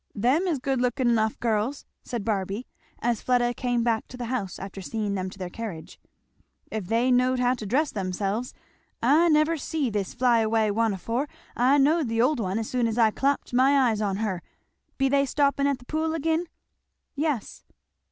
"Them 0.15 0.47
is 0.47 0.57
good 0.57 0.81
looking 0.81 1.09
enough 1.11 1.39
girls," 1.39 1.85
said 2.01 2.25
Barby 2.25 2.65
as 3.03 3.21
Fleda 3.21 3.53
came 3.53 3.83
back 3.83 4.07
to 4.07 4.17
the 4.17 4.25
house 4.33 4.57
after 4.57 4.81
seeing 4.81 5.13
them 5.13 5.29
to 5.29 5.37
their 5.37 5.47
carriage, 5.51 5.99
"if 6.71 6.87
they 6.87 7.11
knowed 7.11 7.39
how 7.39 7.53
to 7.53 7.67
dress 7.67 7.91
themselves. 7.91 8.55
I 9.03 9.29
never 9.29 9.57
see 9.57 9.91
this 9.91 10.15
fly 10.15 10.39
away 10.39 10.71
one 10.71 10.95
'afore 10.95 11.27
I 11.55 11.77
knowed 11.77 12.07
the 12.09 12.19
old 12.19 12.39
one 12.39 12.57
as 12.57 12.67
soon 12.67 12.87
as 12.87 12.97
I 12.97 13.11
clapped 13.11 13.53
my 13.53 13.89
eyes 13.91 14.01
onto 14.01 14.23
her. 14.23 14.41
Be 14.97 15.07
they 15.07 15.27
stopping 15.27 15.67
at 15.67 15.77
the 15.77 15.85
Pool 15.85 16.15
again?" 16.15 16.45
"Yes." 17.13 17.63